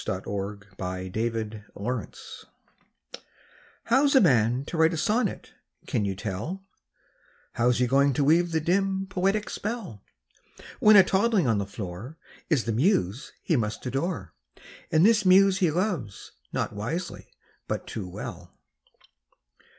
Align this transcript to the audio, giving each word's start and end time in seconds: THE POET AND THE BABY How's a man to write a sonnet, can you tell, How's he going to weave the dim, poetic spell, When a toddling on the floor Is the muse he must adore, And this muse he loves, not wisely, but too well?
THE 0.03 0.19
POET 0.19 0.65
AND 0.79 1.13
THE 1.13 1.63
BABY 1.75 3.21
How's 3.83 4.15
a 4.15 4.19
man 4.19 4.65
to 4.65 4.75
write 4.75 4.93
a 4.93 4.97
sonnet, 4.97 5.53
can 5.85 6.05
you 6.05 6.15
tell, 6.15 6.65
How's 7.51 7.77
he 7.77 7.85
going 7.85 8.13
to 8.13 8.23
weave 8.23 8.51
the 8.51 8.59
dim, 8.59 9.05
poetic 9.05 9.47
spell, 9.47 10.01
When 10.79 10.95
a 10.95 11.03
toddling 11.03 11.45
on 11.45 11.59
the 11.59 11.67
floor 11.67 12.17
Is 12.49 12.63
the 12.65 12.71
muse 12.71 13.31
he 13.43 13.55
must 13.55 13.85
adore, 13.85 14.33
And 14.91 15.05
this 15.05 15.23
muse 15.23 15.59
he 15.59 15.69
loves, 15.69 16.31
not 16.51 16.73
wisely, 16.73 17.27
but 17.67 17.85
too 17.85 18.09
well? 18.09 18.57